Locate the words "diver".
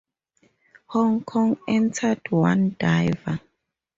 2.79-3.39